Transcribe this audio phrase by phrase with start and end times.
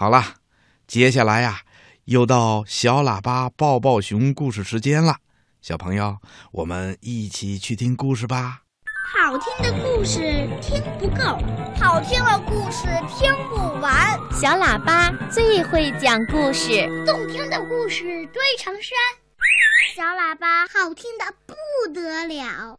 [0.00, 0.24] 好了，
[0.86, 1.60] 接下来呀，
[2.06, 5.16] 又到小喇叭抱抱熊故事时间了。
[5.60, 6.16] 小朋友，
[6.52, 8.62] 我们一起去听故事吧。
[9.14, 11.38] 好听的故事听不够，
[11.78, 14.18] 好听的故事听不完。
[14.32, 18.96] 小喇叭最会讲故事，动听的故事堆成山。
[19.94, 21.54] 小喇叭好听的不
[21.92, 22.74] 得了。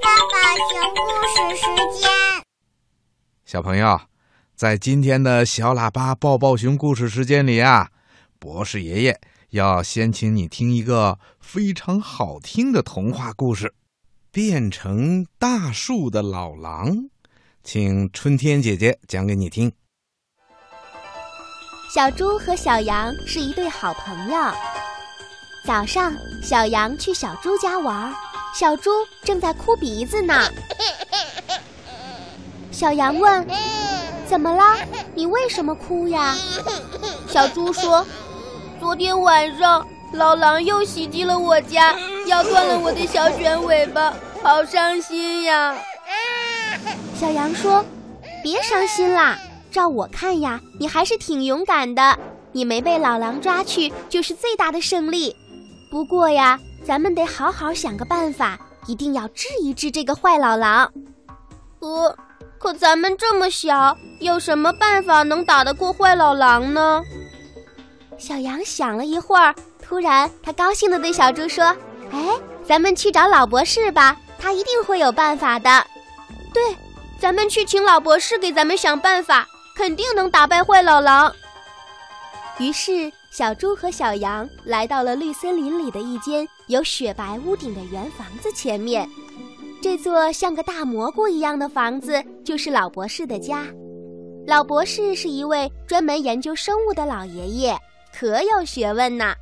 [0.00, 2.10] 爸爸讲故事时间，
[3.44, 4.00] 小朋友。
[4.56, 7.90] 在今天的小喇叭抱抱熊故事时间里啊，
[8.38, 9.20] 博士爷爷
[9.50, 13.66] 要先请你听一个非常好听的童话故事，
[14.32, 16.88] 《变成大树的老狼》，
[17.62, 19.70] 请春天姐姐讲给你听。
[21.94, 24.38] 小猪和小羊是一对好朋友。
[25.66, 28.10] 早上，小羊去小猪家玩，
[28.54, 28.90] 小猪
[29.22, 30.48] 正在哭鼻子呢。
[32.72, 33.46] 小羊问。
[34.28, 34.62] 怎么了？
[35.14, 36.34] 你为什么哭呀？
[37.28, 38.04] 小猪说
[38.80, 41.96] ：“昨天晚上老狼又袭击了我家，
[42.26, 45.76] 咬断了我的小卷尾巴，好伤心呀。
[47.18, 47.84] ”小羊说
[48.42, 49.38] ：“别伤心啦，
[49.70, 52.18] 照我看呀，你还是挺勇敢的。
[52.52, 55.34] 你没被老狼抓去，就是最大的胜利。
[55.90, 60.90] 不过呀，咱们得好好想个办法，一定要治一治这个坏老狼。”
[61.80, 62.16] 呃。
[62.58, 67.02] 可咱们这么小，有什么办法能打得过坏老狼呢？
[68.18, 71.64] 小羊想了一会儿，突然他高兴地对小猪说
[72.10, 72.18] ：“哎，
[72.64, 75.86] 咱们去找老博士吧，他一定会有办法的。”
[76.54, 76.76] 对，
[77.20, 81.30] 咱们去请老博士给咱们想办法，肯定能打败坏老狼。
[82.58, 89.06] 于是，小猪和小羊来到了绿森林里的一间有雪白屋顶的圆房子前面。
[89.82, 93.66] 这座像个大蘑菇一样的房子，就是老博士的家。
[94.46, 97.78] 老博士是一位专门研究生物的老爷爷，
[98.12, 99.34] 可有学问呢。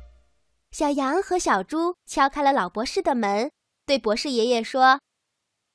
[0.71, 3.49] 小羊和小猪敲开了老博士的门，
[3.85, 4.99] 对博士爷爷说：“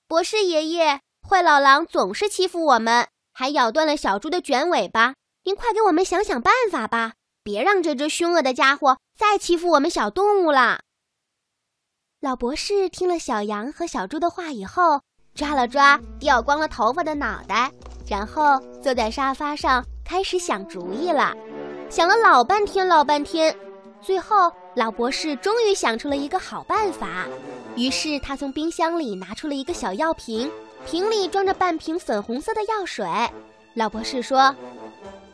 [0.07, 5.15] 博士爷爷，坏老狼总是欺负我们，还咬断了小猪的卷尾巴。
[5.45, 10.81] 您快给我们想想办法吧，别让这只凶恶的家伙再欺负我们小动物了。”
[12.21, 15.01] 老博士听了小羊和小猪的话以后，
[15.35, 17.73] 抓了抓掉光了头发的脑袋，
[18.07, 21.35] 然后坐在沙发上开始想主意了。
[21.89, 23.57] 想了老半天，老半天，
[24.03, 27.27] 最后老博士终于想出了一个好办法。
[27.75, 30.53] 于是他从冰箱里拿出了一个小药瓶，
[30.85, 33.09] 瓶里装着半瓶粉红色的药水。
[33.73, 34.55] 老博士说：“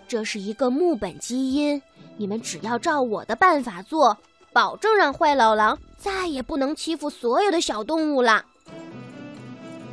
[0.07, 1.83] 这是一个木本基因，
[2.17, 4.17] 你们只要照我的办法做。”
[4.56, 8.43] 保证让坏老狼再也不能欺负所有的小动物了。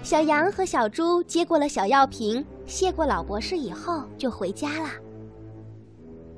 [0.04, 4.90] 小羊和小猪接过了小药瓶，谢过老博士以后就回家了。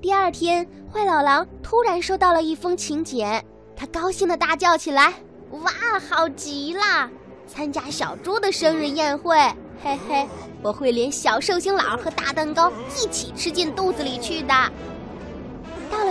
[0.02, 5.14] 第二天，坏老狼突然收到了一封请柬，他高兴地大叫起来
[5.62, 5.72] ：“哇，
[6.10, 7.08] 好极了！
[7.46, 9.38] 参加小猪的生日宴会，
[9.84, 10.28] 嘿嘿，
[10.64, 14.54] 我会连小寿星佬和大蛋糕一起吃进肚子里去的。”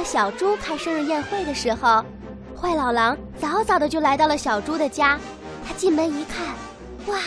[0.04, 2.04] 小猪开生日宴会的时候，
[2.60, 5.18] 坏老狼早早的就来到了小猪的家。
[5.66, 6.46] 他进门一看，
[7.06, 7.18] 哇，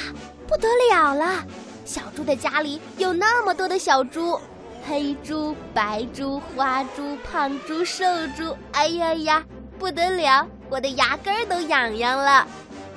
[0.48, 1.44] 不得了了！
[1.86, 4.40] 小猪的家里有那么多的小猪，
[4.88, 8.06] 黑猪、白猪、花猪、胖猪、瘦
[8.38, 9.44] 猪，哎呀呀，
[9.80, 10.48] 不得了！
[10.70, 12.46] 我的牙根儿都痒痒了，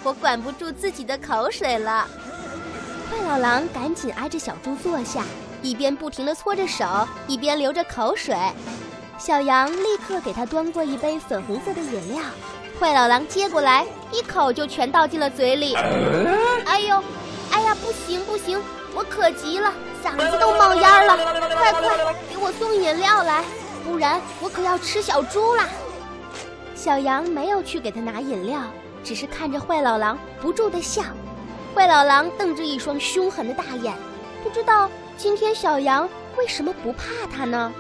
[0.03, 2.07] 我管不住自己的口水了。
[3.11, 5.25] 坏老狼赶紧挨着小猪坐下，
[5.63, 6.87] 一边不停的搓着手，
[7.27, 8.37] 一边流着口水。
[9.21, 12.23] 小羊立刻给他端过一杯粉红色的饮料，
[12.81, 15.75] 坏老狼接过来，一口就全倒进了嘴里。
[16.65, 17.05] 哎呦，
[17.53, 18.59] 哎呀，不行不行，
[18.95, 19.71] 我渴极了，
[20.03, 21.19] 嗓子都冒烟了，
[21.55, 23.45] 快快给我送饮料来，
[23.85, 25.69] 不然我可要吃小猪啦！
[26.75, 28.63] 小羊没有去给他拿饮料，
[29.05, 31.03] 只是看着坏老狼不住的笑。
[31.75, 33.95] 坏老狼瞪着一双凶狠的大眼，
[34.43, 37.71] 不知道今天小羊为什么不怕他呢？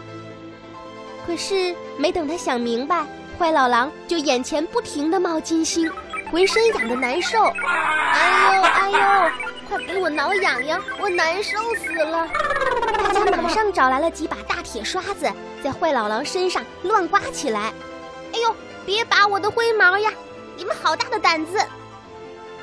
[1.27, 3.05] 可是没等他想明白，
[3.39, 5.91] 坏老狼就眼前不停的冒金星，
[6.31, 7.43] 浑身痒的难受。
[7.43, 9.31] 哎呦哎呦，
[9.69, 12.29] 快给我挠痒痒，我难受死了！
[12.99, 15.31] 大家马上找来了几把大铁刷子，
[15.63, 17.73] 在坏老狼身上乱刮起来。
[18.33, 20.11] 哎呦，别拔我的灰毛呀！
[20.57, 21.59] 你们好大的胆子！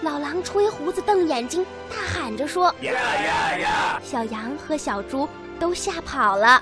[0.02, 5.28] 老狼吹胡子瞪眼睛，大喊着说：“呀呀呀！”小羊和小猪
[5.60, 6.62] 都吓跑了。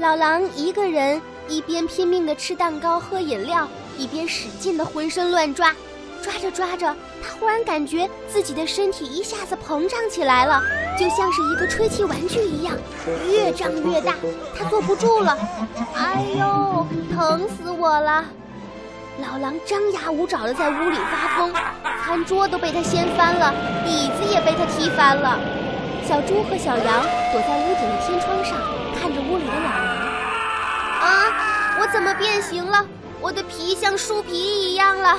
[0.00, 3.68] 老狼一个人一边拼命地吃蛋糕、喝饮料，
[3.98, 5.74] 一边使劲地浑身乱抓。
[6.22, 10.62] 抓着抓着，他忽然感觉自己的身体一下子膨胀起来了，
[10.98, 12.74] 就像是一个吹气玩具一样，
[13.30, 14.14] 越胀越大。
[14.58, 15.36] 他坐不住了，
[15.94, 18.24] 哎呦，疼死我了！
[19.20, 21.52] 老狼张牙舞爪的在屋里发疯，
[22.06, 23.52] 餐桌都被他掀翻了，
[23.86, 25.38] 椅子也被他踢翻了。
[26.08, 28.58] 小猪和小羊躲在屋顶的天窗上，
[32.20, 32.86] 变形了？
[33.18, 35.18] 我的皮像树皮一样了。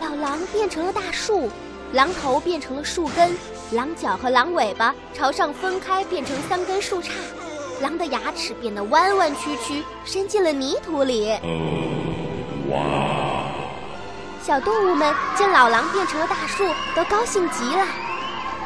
[0.00, 1.50] 老狼变成了大树，
[1.92, 3.36] 狼头变成了树根，
[3.72, 7.10] 狼角和狼尾巴朝上分开，变成三根树杈。
[7.82, 11.30] 狼的牙齿变得弯弯曲曲，伸进了泥土里。
[12.70, 12.78] 哇！
[14.42, 17.84] 小动物们见老狼变成了大树，都高兴极了。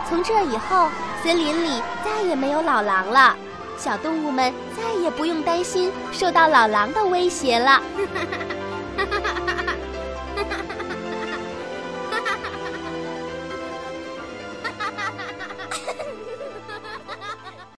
[0.09, 0.89] 从这以后，
[1.23, 3.37] 森林里再也没有老狼了。
[3.83, 7.83] 小动物们再也不用担心受到老狼的威胁了。